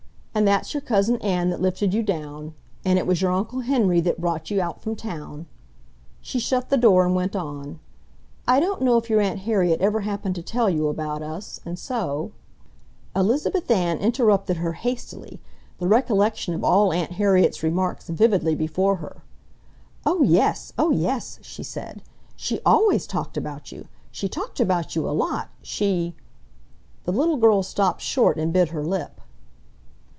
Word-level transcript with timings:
And 0.33 0.47
that's 0.47 0.73
your 0.73 0.79
Cousin 0.79 1.21
Ann 1.21 1.49
that 1.49 1.61
lifted 1.61 1.93
you 1.93 2.01
down, 2.03 2.53
and 2.85 2.97
it 2.97 3.05
was 3.05 3.21
your 3.21 3.33
Uncle 3.33 3.59
Henry 3.59 3.99
that 3.99 4.21
brought 4.21 4.49
you 4.49 4.61
out 4.61 4.81
from 4.81 4.95
town." 4.95 5.45
She 6.21 6.39
shut 6.39 6.69
the 6.69 6.77
door 6.77 7.05
and 7.05 7.13
went 7.13 7.35
on, 7.35 7.81
"I 8.47 8.61
don't 8.61 8.81
know 8.81 8.95
if 8.95 9.09
your 9.09 9.19
Aunt 9.19 9.39
Harriet 9.39 9.81
ever 9.81 9.99
happened 9.99 10.35
to 10.35 10.41
tell 10.41 10.69
you 10.69 10.87
about 10.87 11.21
us, 11.21 11.59
and 11.65 11.77
so..." 11.77 12.31
Elizabeth 13.15 13.69
Ann 13.69 13.97
interrupted 13.97 14.55
her 14.55 14.71
hastily, 14.71 15.41
the 15.79 15.87
recollection 15.89 16.53
of 16.53 16.63
all 16.63 16.93
Aunt 16.93 17.11
Harriet's 17.11 17.61
remarks 17.61 18.07
vividly 18.07 18.55
before 18.55 18.95
her. 18.95 19.23
"Oh 20.05 20.23
yes, 20.23 20.71
oh 20.77 20.91
yes!" 20.91 21.39
she 21.41 21.61
said. 21.61 22.01
"She 22.37 22.61
always 22.65 23.05
talked 23.05 23.35
about 23.35 23.73
you. 23.73 23.89
She 24.11 24.29
talked 24.29 24.61
about 24.61 24.95
you 24.95 25.09
a 25.09 25.11
lot, 25.11 25.49
she..." 25.61 26.15
The 27.03 27.11
little 27.11 27.35
girl 27.37 27.63
stopped 27.63 28.01
short 28.01 28.37
and 28.37 28.53
bit 28.53 28.69
her 28.69 28.81
lip. 28.85 29.17